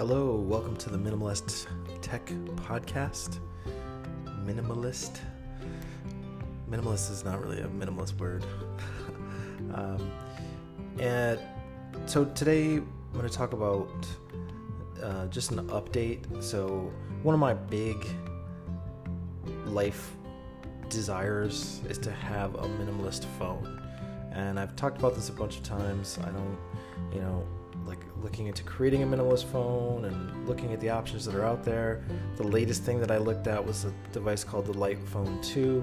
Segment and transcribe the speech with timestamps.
[0.00, 1.66] Hello, welcome to the Minimalist
[2.00, 2.24] Tech
[2.56, 3.38] Podcast.
[4.46, 5.18] Minimalist.
[6.70, 8.42] Minimalist is not really a minimalist word.
[9.74, 10.10] um,
[10.98, 11.38] and
[12.06, 13.90] so today I'm going to talk about
[15.02, 16.42] uh, just an update.
[16.42, 16.90] So,
[17.22, 18.02] one of my big
[19.66, 20.16] life
[20.88, 23.82] desires is to have a minimalist phone.
[24.32, 26.18] And I've talked about this a bunch of times.
[26.22, 26.58] I don't,
[27.12, 27.46] you know,
[27.86, 31.64] like looking into creating a minimalist phone and looking at the options that are out
[31.64, 32.02] there.
[32.36, 35.82] The latest thing that I looked at was a device called the Light Phone 2,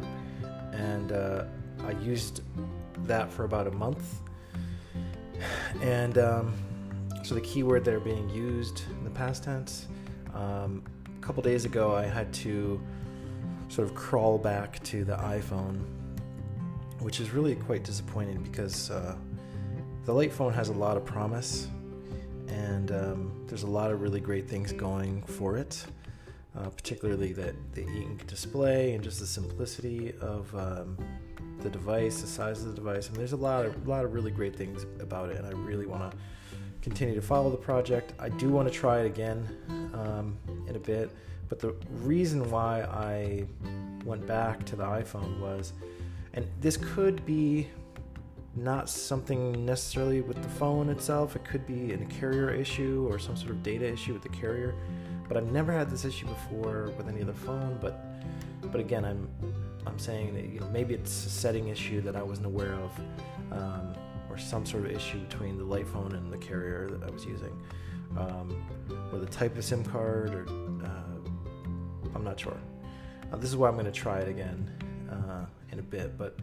[0.72, 1.46] and uh,
[1.86, 2.42] I used
[3.06, 4.20] that for about a month.
[5.82, 6.54] And um,
[7.24, 9.88] so the keyword that are being used in the past tense.
[10.34, 12.82] Um, a couple days ago, I had to
[13.70, 15.84] sort of crawl back to the iPhone,
[17.00, 19.16] which is really quite disappointing because uh,
[20.06, 21.68] the Light phone has a lot of promise
[22.48, 25.86] and um, there's a lot of really great things going for it.
[26.58, 30.98] Uh, particularly that the ink display and just the simplicity of um,
[31.60, 33.08] the device, the size of the device.
[33.08, 35.46] I mean, there's a lot of a lot of really great things about it, and
[35.46, 36.18] I really want to
[36.82, 38.14] continue to follow the project.
[38.18, 39.48] I do want to try it again
[39.94, 40.36] um,
[40.68, 41.12] in a bit,
[41.48, 43.46] but the reason why I
[44.04, 45.74] went back to the iPhone was,
[46.34, 47.68] and this could be
[48.58, 51.36] not something necessarily with the phone itself.
[51.36, 54.76] It could be a carrier issue or some sort of data issue with the carrier.
[55.28, 57.78] But I've never had this issue before with any other phone.
[57.82, 58.04] But
[58.72, 59.30] but again, I'm
[59.86, 63.00] I'm saying that you know maybe it's a setting issue that I wasn't aware of,
[63.52, 63.94] um,
[64.30, 67.26] or some sort of issue between the light phone and the carrier that I was
[67.26, 67.56] using,
[68.18, 68.66] um,
[69.12, 70.46] or the type of SIM card, or
[70.84, 72.58] uh, I'm not sure.
[73.32, 74.70] Uh, this is why I'm going to try it again
[75.12, 76.38] uh, in a bit, but.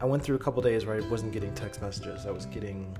[0.00, 2.24] I went through a couple days where I wasn't getting text messages.
[2.24, 2.96] I was getting,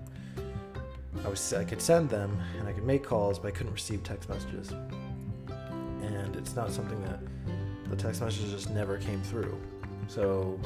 [1.24, 4.02] I was I could send them and I could make calls, but I couldn't receive
[4.02, 4.70] text messages.
[6.02, 7.20] And it's not something that
[7.88, 9.58] the text messages just never came through.
[10.08, 10.60] So,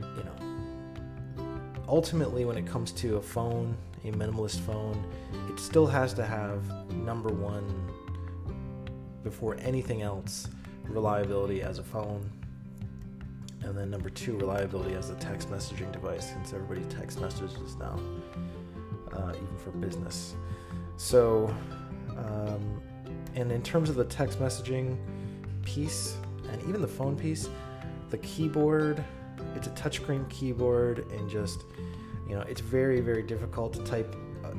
[0.00, 1.46] you know,
[1.86, 5.00] ultimately, when it comes to a phone, a minimalist phone,
[5.48, 7.64] it still has to have number one
[9.22, 10.48] before anything else
[10.88, 12.28] reliability as a phone
[13.68, 18.00] and then number two, reliability as a text messaging device, since everybody text messages now,
[19.12, 20.34] uh, even for business.
[20.96, 21.54] So,
[22.16, 22.80] um,
[23.34, 24.96] and in terms of the text messaging
[25.64, 26.16] piece
[26.50, 27.50] and even the phone piece,
[28.08, 29.04] the keyboard,
[29.54, 31.64] it's a touchscreen keyboard, and just,
[32.26, 34.54] you know, it's very, very difficult to type uh,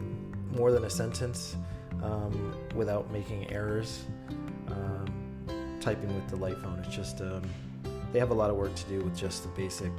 [0.55, 1.55] more than a sentence
[2.03, 4.05] um, without making errors.
[4.67, 5.07] Um,
[5.81, 7.41] typing with the light phone, it's just, um,
[8.11, 9.91] they have a lot of work to do with just the basic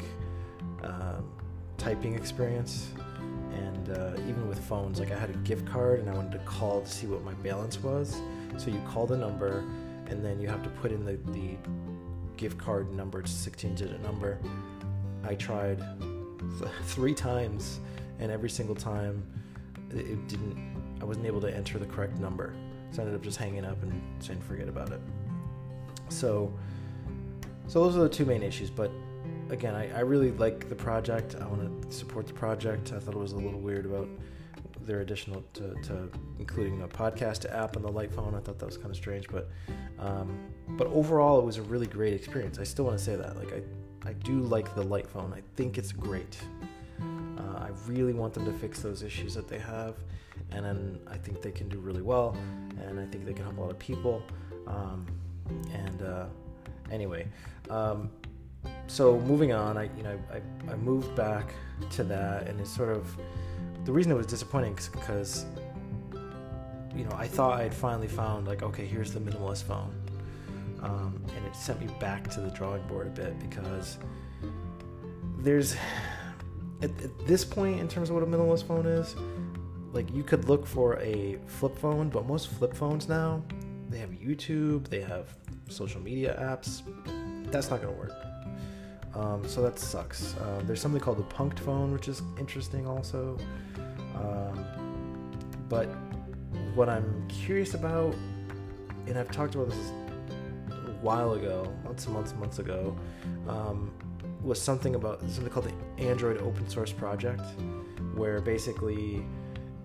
[0.83, 1.31] um,
[1.79, 2.89] typing experience.
[3.53, 6.39] And uh, even with phones, like I had a gift card and I wanted to
[6.41, 8.21] call to see what my balance was.
[8.59, 9.65] So you call the number
[10.07, 11.57] and then you have to put in the, the
[12.37, 14.39] gift card number, it's a 16 digit number.
[15.25, 15.79] I tried
[16.59, 17.81] th- three times
[18.19, 19.23] and every single time
[19.91, 22.55] it didn't, I wasn't able to enter the correct number.
[22.93, 25.01] So I ended up just hanging up and saying forget about it.
[26.09, 26.53] So,
[27.71, 28.69] so those are the two main issues.
[28.69, 28.91] But
[29.49, 31.37] again, I, I really like the project.
[31.41, 32.93] I want to support the project.
[32.93, 34.09] I thought it was a little weird about
[34.81, 36.11] their additional to, to
[36.41, 38.35] including a podcast app on the light phone.
[38.35, 39.49] I thought that was kind of strange, but
[40.01, 40.37] um,
[40.71, 42.59] but overall, it was a really great experience.
[42.59, 43.37] I still want to say that.
[43.37, 43.63] Like I
[44.09, 45.33] I do like the light phone.
[45.33, 46.39] I think it's great.
[47.01, 49.95] Uh, I really want them to fix those issues that they have,
[50.51, 52.37] and then I think they can do really well,
[52.85, 54.25] and I think they can help a lot of people.
[54.67, 55.07] Um,
[55.73, 56.27] and uh,
[56.91, 57.27] anyway,
[57.69, 58.11] um,
[58.87, 61.55] so moving on, I you know I, I moved back
[61.93, 63.17] to that, and it's sort of
[63.85, 65.47] the reason it was disappointing is because
[66.95, 69.95] you know I thought I had finally found like okay here's the minimalist phone,
[70.83, 73.99] um, and it sent me back to the drawing board a bit because
[75.39, 75.77] there's
[76.83, 79.15] at, at this point in terms of what a minimalist phone is
[79.93, 83.43] like you could look for a flip phone but most flip phones now
[83.89, 85.35] they have youtube they have
[85.71, 86.83] social media apps
[87.51, 88.13] that's not going to work.
[89.15, 90.37] Um, so that sucks.
[90.37, 93.37] Uh, there's something called the Punkt phone, which is interesting also.
[94.15, 94.65] Um,
[95.69, 95.89] but
[96.75, 98.15] what I'm curious about,
[99.07, 99.93] and I've talked about this
[100.71, 102.97] a while ago, months and months and months ago,
[103.49, 103.91] um,
[104.43, 107.43] was something about something called the Android Open Source Project,
[108.15, 109.25] where basically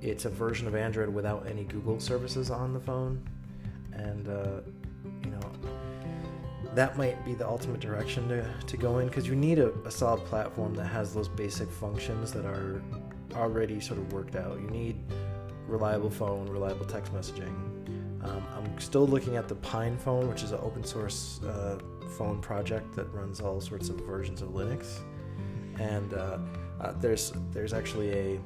[0.01, 3.27] it's a version of Android without any Google services on the phone,
[3.91, 4.61] and uh,
[6.75, 9.91] that might be the ultimate direction to, to go in because you need a, a
[9.91, 12.83] solid platform that has those basic functions that are
[13.33, 14.59] already sort of worked out.
[14.59, 14.97] You need
[15.67, 17.53] reliable phone, reliable text messaging.
[18.23, 21.79] Um, I'm still looking at the Pine phone, which is an open source uh,
[22.17, 24.99] phone project that runs all sorts of versions of Linux.
[25.79, 26.39] And uh,
[26.81, 28.39] uh, there's there's actually a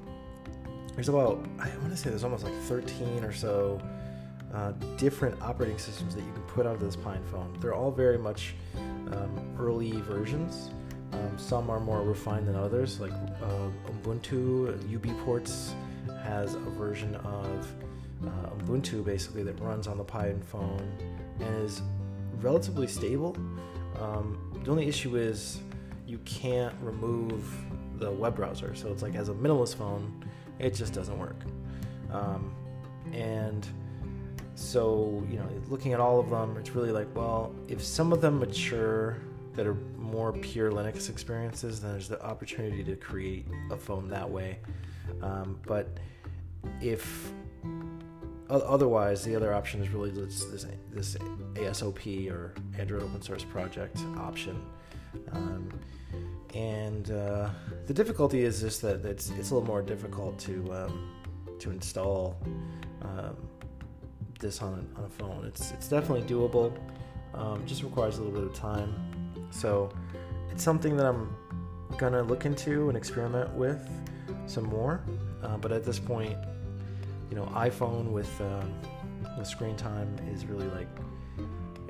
[0.93, 3.81] there's about I want to say there's almost like 13 or so
[4.53, 7.55] uh, different operating systems that you can put onto this Pine phone.
[7.59, 8.55] They're all very much
[9.11, 10.71] um, early versions.
[11.13, 13.69] Um, some are more refined than others, like uh,
[14.03, 15.73] Ubuntu UBports
[16.23, 17.73] has a version of
[18.25, 20.91] uh, Ubuntu basically that runs on the Pine phone
[21.39, 21.81] and is
[22.41, 23.35] relatively stable.
[23.99, 25.61] Um, the only issue is
[26.05, 27.43] you can't remove
[27.97, 30.25] the web browser, so it's like as a minimalist phone,
[30.57, 31.41] it just doesn't work.
[32.11, 32.53] Um,
[33.11, 33.67] and
[34.59, 38.21] so you know, looking at all of them, it's really like, well, if some of
[38.21, 39.17] them mature
[39.55, 44.29] that are more pure Linux experiences, then there's the opportunity to create a phone that
[44.29, 44.59] way.
[45.21, 45.97] Um, but
[46.81, 47.31] if
[48.49, 51.15] otherwise, the other option is really this, this, this
[51.53, 54.61] ASOP or Android Open Source Project option.
[55.31, 55.69] Um,
[56.53, 57.49] and uh,
[57.87, 61.15] the difficulty is just that it's, it's a little more difficult to um,
[61.59, 62.37] to install
[63.01, 63.35] um,
[64.39, 65.45] this on a, on a phone.
[65.45, 66.77] It's it's definitely doable.
[67.33, 68.93] Um, just requires a little bit of time.
[69.51, 69.91] So
[70.51, 71.35] it's something that I'm
[71.97, 73.87] gonna look into and experiment with
[74.47, 75.01] some more.
[75.43, 76.37] Uh, but at this point,
[77.29, 78.63] you know, iPhone with uh,
[79.37, 80.87] with screen time is really like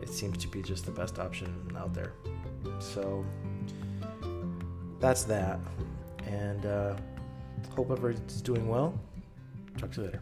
[0.01, 2.13] it seems to be just the best option out there.
[2.79, 3.25] So
[4.99, 5.59] that's that,
[6.25, 6.95] and uh,
[7.75, 8.99] hope everyone's doing well.
[9.77, 10.21] Talk to you later.